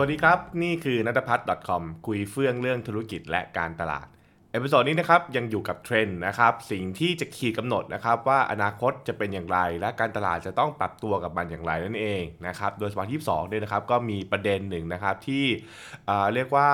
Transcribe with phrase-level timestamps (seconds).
[0.00, 4.06] วัสดีครับ นี่คือนัทพัฒน์ .com คุยเฟื่องเรื่องธุรกิจและการตลาด
[4.52, 15.44] episode นี้นะครับยังอยู่กับเทรนด์นะครับสิ่งที่จะขีดกำหนดนะครับว่าอนาคตจะเป็นอย่างไร และการตลาดจะต้องปรับตัวกับมันอย่างไรนั่นเองนะครับโดยสปอตที่สองเนี่ยนะครับก็มีประเด็นหนึ่งนะครับที่
[16.34, 16.70] เรียกว่า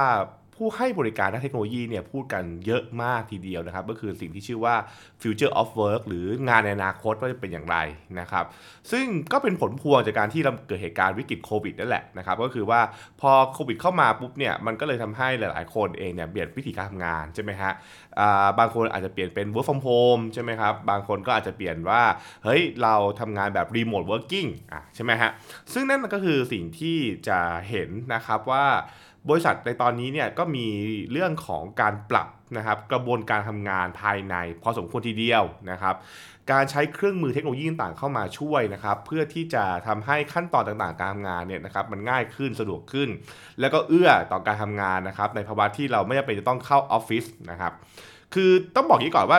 [0.56, 4.74] ผู้ให้บริการด้านเทคโนโลยีเนี่ยพูดกันเยอะมากทีเดียวนะครับ ก็คือสิ่งที่ชื่อว่า
[5.22, 7.76] future of work หรืองานในอนาคตว่าจะเป็นอย่างไร
[8.20, 8.44] นะครับ
[8.90, 12.80] ซึ่งก็เป็นผลพวงจากการที่เราเกิดเหตุการณ์วิกฤตโควิดนั่นแหละนะครับ ก็คือว่า
[13.20, 17.72] พอโควิดเข้ามาปุ๊บเนี่ยมันก็เลยทำให้หลายๆ คนเองเนี่ยเปลี่ยนวิธีการทำงานใช่ไหมฮะ
[18.58, 22.02] บางคนอาจจะเปลี่ยนเป็น work from home ใช่ไหมครับ บางคนก็อาจจะเปลี่ยนว่า
[22.44, 25.30] เฮ้ยเราทำงานแบบ remote working อะใช่ไหมฮะ
[25.72, 27.38] ซึ่งนั่นก็คือสิ่งที่จะ
[27.68, 28.66] เห็นนะครับว่า
[29.28, 30.66] บริษัทในตอนนี้เนี่ยก็มี
[31.12, 35.94] เรื่องของการปรับนะครับกระบวนการทำงานภายในพอสมควรทีเดียวนะครับ
[36.52, 43.08] การใช้เครื่องมือเทคโนโลยีต่างเข้ามาช่วยนะครับ เพื่อที่จะทำให้ขั้นตอนต่างๆ การทำงานเนี่ยนะครับมันง่ายขึ้นสะดวกขึ้น
[43.60, 47.72] แล้วก็เอื้อต่อการทำงานนะครับ ในภาวะที่เราไม่จำเป็นจะต้องเข้าออฟฟิศนะครับ
[48.34, 49.38] คือต้องบอกอย่างนี้ก่อนว่า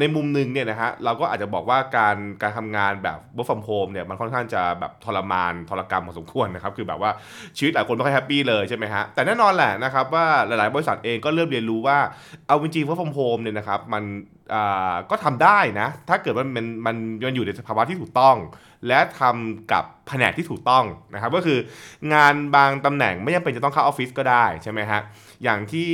[0.00, 7.10] ในมุมหนึ่งเนี่ยนะฮะเราก็อาจจะบอกว่าการการทำงานแบบ work from home เนี่ยมันค่อนข้างจะแบบทรมานทรกรรมพอสมควรนะครับคือแบบว่า
[7.56, 11.98] ชีวิตหลายคนไม่ค่อย happy เลยใช่ไหมฮะแต่แน่นอนแหละนะครับว่าหลายๆ บริษัทเองก็เริ่มเรียนรู้ว่า
[12.46, 14.04] เอาจริงๆ work from home เนี่ยนะครับมัน
[15.10, 18.36] ก็ทำได้นะ ถ้าเกิดว่ามันมันมันอยู่ในสภาวะที่ถูกต้อง
[18.88, 21.58] และทำกับแผนกที่ถูกต้องนะครับก็คือ
[22.14, 25.00] งานบางตำแหน่งไม่จำเป็นจะต้องเข้าออฟฟิศก็ได้ใช่ไหมฮะ
[25.44, 25.90] อย่างที่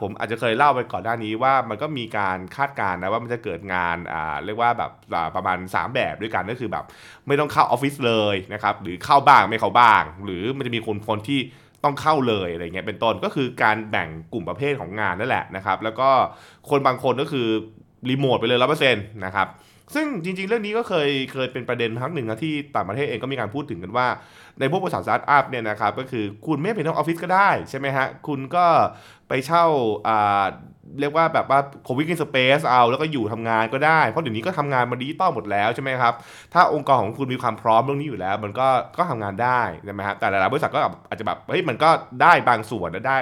[0.00, 3.96] ผมอาจจะเคยเล่าไปก่อนหน้านี้ว่ามันก็มีการคาดการณ์นะว่ามันจะเกิดงาน
[4.44, 4.90] เรียกว่าแบบ
[5.34, 6.84] ประมาณ 3 แบบด้วยกันก็คือแบบ
[7.26, 11.40] ไม่ต้องเข้าออฟฟิศเลยนะครับหรือเข้าบ้างไม่เข้าบ้าง หรือมันจะมีคนคนที่
[11.84, 16.08] ต้องเข้าเลยอะไรเงี้ยเป็นต้นก็คือการแบ่งกลุ่มประเภทของงานนั่นแหละนะครับ แล้วก็
[16.70, 17.46] คนบางคนก็คือ
[18.10, 19.48] รีโมทไปเลยร้อยเปอร์เซ็นต์นะครับ
[19.94, 24.06] ซึ่งจริง ๆ เรื่องนี้ก็เคยเคยเป็นประเด็นครั้งหนึ่งนะที่ต่างประเทศเองก็มีการพูดถึงกันว่า
[24.60, 28.66] ในพวกบริษัทสตาร์ทอัพเนี่ยนะครับก็คือคุณไม่จำเป็นต้องออฟฟิศก็ได้ใช่ไหมฮะคุณก็
[29.28, 29.64] ไปเช่า
[30.08, 30.44] อ่า
[31.00, 36.14] เรียกว่าแบบว่าโควิ n สเปซเอาแล้วก็อยู่ทำงานก็ได้ เพราะเดี๋ยวนี้ก็ทำงานมาดิจิตอลหมดแล้วใช่ไหมครับ
[36.54, 41.90] ถ้าองค์กรของคุณมีความพร้อมเรื่องนี้อยู่แล้ว มันก็ก็ทำงานได้ใช่ไหมครับแต่หลายๆบริษัทก็อาจจะแบบเฮ้ยมันก็
[42.22, 43.18] ได้บางส่วนและได้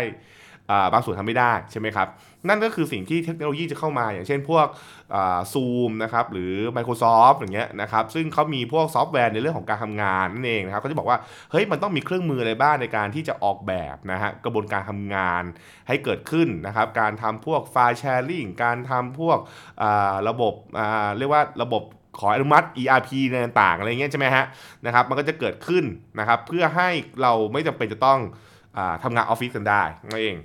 [0.92, 2.08] บางส่วนทำไม่ได้ใช่ไหมครับ
[2.48, 4.66] นั่นก็คือสิ่งที่เทคโนโลยีจะเข้ามาอย่างเช่นพวก
[5.52, 11.18] ซูมนะครับหรือ Microsoft อย่างเงี้ยนะครับซึ่งเขามีพวกซอฟต์แวร์ในเรื่องของการทำงานนั่นเองนะครับก็จะบอกว่า
[11.50, 15.42] เฮ้ยมันต้องมีเครื่องมืออะไรบ้างในการที่จะออกแบบนะฮะกระบวนการทำงาน
[15.88, 19.38] ให้เกิดขึ้นนะครับการทำพวกไฟล์แชร์ลิงการทำพวก
[20.28, 20.54] ระบบ
[21.18, 21.82] เรียกว่าระบบ
[22.18, 24.44] ขออนุมัติ ERP อะไรต่างๆอะไรเงี้ยใช่ไหมฮะ
[24.86, 25.84] นะครับมันก็จะเกิดขึ้น
[26.18, 26.88] นะครับเพื่อให้
[27.22, 28.20] เราไม่จำเป็นจะต้อง
[28.76, 30.36] อทำงานออฟฟิศกันได้นั่นเอง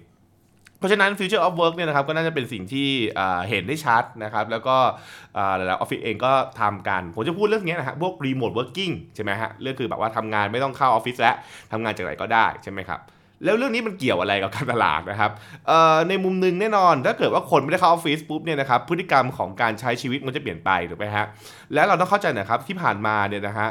[0.80, 2.90] เพราะฉะนั้น Future of Work เนี่ยนะครับก็น่าจะเป็นสิ่งที่
[3.50, 4.78] เห็นได้ชัดนะครับ แล้วก็
[5.58, 11.36] หลายๆออฟฟิศเองก็ทำกัน ผมจะพูดเรื่องนี้นะฮะพวก Remote Working ใช่ไหมฮะเรื่องคือแบบว่าทำงานไม่ต้องเข้าออฟฟิศแล้ว
[11.72, 13.00] ทำงานจากไหนก็ได้ใช่ไหมครับ
[13.44, 15.32] แล้วเรื่องนี้มันเกี่ยวอะไรกับการตลาดนะครับ
[16.10, 21.26] ในมุมหนึงแน่นอน ถ้าเกิดว่าคนไม่ได้เข้าออฟฟิศปุ๊บเนี่ยนะครับพฤติกรรมของการใช้ชีวิตมันจะเปลี่ยนไปถูกไหมฮะ
[21.74, 23.68] แล้วเราต้องเข้าใจนะครับที่ผ่านมาเนี่ยนะฮะ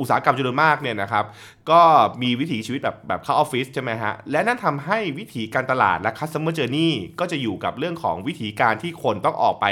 [0.00, 1.24] อุตสาหกรรมจำนวนมากเนี่ยนะครับ
[1.70, 1.82] ก็
[2.22, 9.66] มีวิถีชีวิตแบบแบบเข้าออฟฟิศใช่ไหมฮะและนั่นทำให้วิถีการตลาดและ customer journey ก็จะอยู่กับเรื่องของวิธีการที่คนต้องออกไป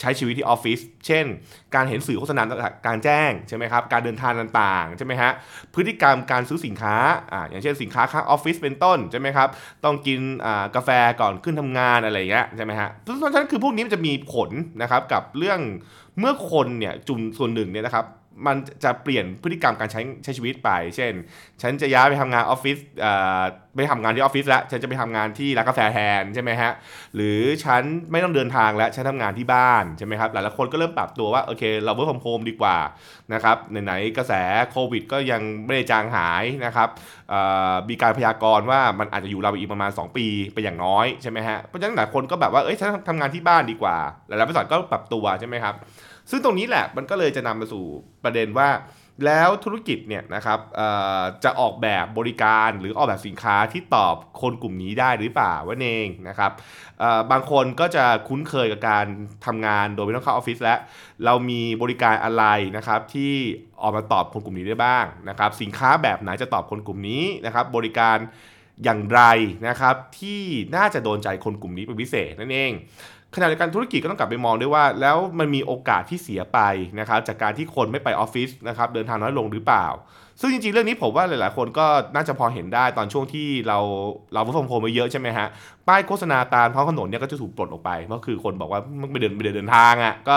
[0.00, 1.24] ใช้ชีวิตที่ออฟฟิศเช่น
[1.74, 2.42] การเห็นสื่อโฆษณา
[2.86, 5.30] การแจ้งใช่ไหมครับการเดินทางต่างๆใช่ไหมฮะ
[5.74, 6.94] พฤติกรรมการซื้อสินค้า
[7.32, 9.48] อ่าอย่างเช่นสินค้าข้างออฟฟิศเป็นต้นใช่ไหมครับ
[9.84, 10.20] ต้องกิน
[10.76, 10.90] กาแฟ
[11.20, 14.50] ก่อนขึ้นทำงานอะไรอย่างเงี้ยใช่ไหมฮะเพราะฉะนั้นคือพวกนี้มันจะมีผล
[14.82, 15.60] นะครับกับเรื่อง
[16.18, 18.04] เมื่อคนเนี่ยจุนส่วนหนึ่งเนี่ยนะครับ
[18.46, 21.12] มันจะเปลี่ยนพฤติกรรมการใช้ใช้ชีวิตไป เช่น
[21.62, 22.78] ฉันจะย้ายไปทำงานออฟฟิศ
[23.74, 26.72] ไม่ทำงานที่ออฟฟิศแล้ว ฉันจะไปทำงานที่ร้านกาแฟแทนใช่ไหมฮะ
[27.14, 32.76] หรือฉันไม่ต้องเดินทางแล้ว ฉันทำงานที่บ้านใช่ไหมครับ หลายๆคนก็เริ่มปรับตัวว่า โอเค เรา work from home ดีกว่า
[33.32, 34.32] นะครับ ไหนๆกระแส
[34.70, 36.88] โควิดก็ยังไม่ได้จางหายนะครับ
[37.88, 43.96] มีการพยากรณ์ว่ามันอาจจะอยู่เราไปอีกประมาณ 2 ปีไปอย่างน้อยใช่ไหมฮะ เพราะฉะนั้นหลายคนก็แบบว่า เอ้ย ฉันทำงานที่บ้านดีกว่า
[44.26, 45.74] หลายๆบริษัทก็ปรับตัวใช่ไหมครับ
[46.30, 47.84] ซึ่งตรงนี้แหละมันก็เลยจะนำมาสู่
[48.24, 48.70] ประเด็นว่า
[49.26, 50.58] แล้วธุรกิจเนี่ยนะครับ
[51.44, 56.50] จะออกแบบบริการหรือออกแบบสินค้าที่ตอบคนกลุ่มนี้ได้หรือเปล่าว่าเองนะครับ
[57.30, 59.06] บางคนก็จะคุ้นเคยกับการ
[59.46, 60.78] ทำงานโดยไม่ต้องเข้าออฟฟิศแล้ว
[61.24, 62.44] เรามีบริการอะไร
[62.76, 63.32] นะครับที่
[63.82, 68.16] ออกมาตอบคนกลุ่มนี้ได้บ้างนะครับ สินค้าแบบไหนจะตอบคนกลุ่มนี้นะครับ บริการ
[68.84, 69.20] อย่างไร
[69.68, 70.42] นะครับที่
[70.76, 72.72] น่าจะโดนใจคนกลุ่มนี้เป็นพิเศษนั่นเอง
[73.34, 76.58] ขณะเดียวกันธุรกิจก็ต้องกลับไปมองด้วยว่า แล้วมันมีโอกาสที่เสียไป
[76.98, 79.86] นะครับจากการที่คนไม่ไปออฟฟิศนะครับเดินทางน้อยลงหรือเปล่า
[80.40, 83.78] ซึ่งจริงๆ เรื่องนี้ผมว่าหลายๆ คนก็น่าจะพอเห็นได้ตอนช่วงที่เรา
[84.32, 85.46] เรา work from home มาเยอะใช่ไหมฮะ
[85.88, 90.36] ป้ายโฆษณาตามท้องถนนเนี่ยก็จะถูกปลดออกไปเพราะคือคนบอกว่าไม่เดินไม่เดินเดินทางอะก็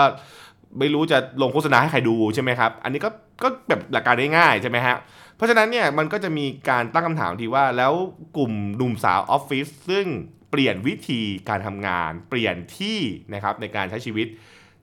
[0.78, 3.10] ไม่รู้จะลงโฆษณาให้ใครดูใช่ไหมครับ อันนี้ก็
[3.42, 4.96] ก็แบบหลักการง่ายๆใช่ไหมฮะ
[5.36, 7.92] เพราะฉะนั้นเนี่ยมันก็จะมีการตั้งคำถามทีว่าแล้ว
[8.36, 10.06] กลุ่มหนุ่มสาวออฟฟิศซึ่ง
[10.50, 12.98] เปลี่ยนวิธีการทำงาน เปลี่ยนที่
[13.34, 14.26] นะครับในการใช้ชีวิต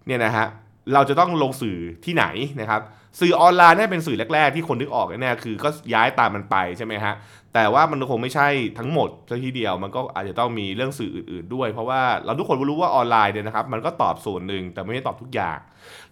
[0.07, 0.47] เนี่ยนะฮะ
[0.93, 2.25] เราจะต้องลงสื่อที่ไหน
[2.61, 2.81] นะครับ
[3.19, 7.13] สื่อออนไลน์นี่เป็นสื่อแรก ๆ ที่คนนึกออกแน่ๆคือก็ย้ายตามมันไปใช่ไหมฮะ
[7.53, 8.47] แต่ว่ามันคงไม่ใช่
[8.79, 15.59] ทั้งหมดซะทีเดียวมันก็อาจจะต้องมีเรื่องสื่ออื่น ๆ ด้วย เพราะว่าเราทุกคนรู้ว่าออนไลน์เนี่ยนะครับ มันก็ตอบส่วนหนึ่งแต่ไม่ได้ตอบทุกอย่าง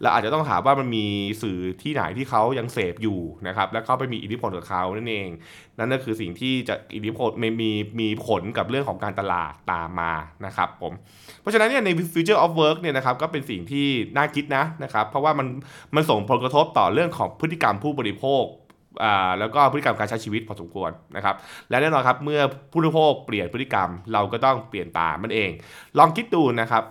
[0.01, 1.05] เราอาจจะต้องถามว่ามันมี
[1.41, 5.29] สื่อที่ไหนที่เขายังเสพอยู่นะครับ แล้วเขาไปมีอิทธิพลกับเขานั่นเอง
[5.77, 10.13] นั่นก็คือสิ่งที่จะอิทธิพลมีมีมีผลกับเรื่องของการตลาดตามมา
[10.45, 10.93] นะครับผม
[11.41, 13.87] เพราะฉะนั้นเนี่ยใน future of work เนี่ยนะครับก็เป็นสิ่งที่
[14.17, 15.47] น่าคิดนะนะครับเพราะว่ามัน
[15.95, 18.45] มันส่งผลกระทบต่อเรื่องของพฤติกรรมผู้บริโภค
[19.39, 21.35] แล้วก็พฤติกรรมการใช้ชีวิตพอสมควรนะครับ
[21.69, 25.49] และแน่นอนครับเมื่อผู้บริโภคเปลี่ยนพฤติกรรมเราก็ต้องเปลี่ยนตามมันเอง
[25.97, 26.83] ลองคิดดูนะครับ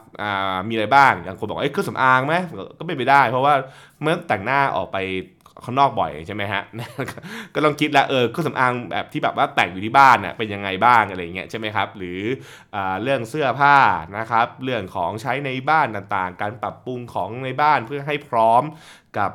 [0.69, 2.35] มีอะไรบ้างอย่างคนบอกเอ้เครื่องสำอางไหม
[2.79, 3.55] ก็เป็นไปได้ เพราะว่า
[4.01, 4.97] เมื่อแต่งหน้าออกไป
[5.65, 6.63] ข้างนอกบ่อยใช่ไหมฮะ
[7.55, 12.21] ก็ต้องคิดแล้วเออเครื่องสำอางแบบที่แบบว่าแต่งอยู่ที่บ้านเน่ยเป็นยังไงบ้างอะไรเงี้ยใช่ไหมครับ หรือ
[12.75, 13.77] อเรื่องเสื้อผ้า
[14.19, 18.63] นะครับ เรื่องของใช้ในบ้านต่างๆ การปรับปรุงของในบ้านเพื่อให้พร้อม
[19.19, 19.31] กับ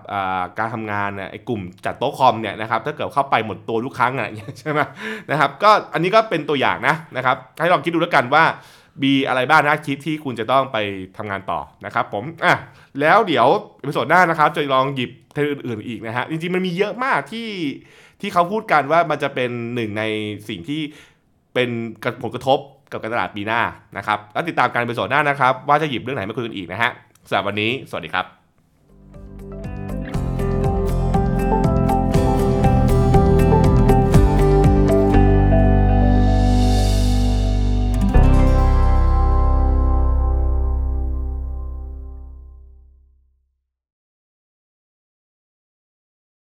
[0.59, 4.29] การทำงานเนี่ยไอ้กลุ่มจัดโต๊ะคอมเนี่ยนะครับถ้าเกิดเข้าไปหมดตัวทุกครั้งอะ
[4.59, 4.79] ใช่ไหม
[5.31, 8.43] นะครับ ก็อันนี้ก็เป็นตัวอย่างนะนะครับ ให้ลองคิดดูแล้วกันว่า
[9.03, 10.77] มีอะไรบ้างนะคิดที่คุณจะต้องไป
[11.17, 12.55] ทำงานต่อนะครับผมอะ
[13.01, 13.47] แล้วเดี๋ยว
[13.77, 17.49] ใน episode หน้านะครับจะลองหยิบเทรนด์อื่นๆอีกนะฮะจริงๆมันมีเยอะมากที่
[18.21, 20.03] ที่เขาพูดกันว่ามันจะเป็นหนึ่งใน
[20.49, 20.81] สิ่งที่
[21.53, 21.69] เป็น
[22.23, 22.59] ผลกระทบ
[22.91, 23.61] กับการตลาดปีหน้า
[23.97, 26.91] นะครับแล้วติดตามกันใน episode หน้านะครับ ว่าจะหยิบเรื่องไหนมาคุยกันอีกนะฮะ
[27.27, 28.46] สำหรับวันนี้สวัสดีครับ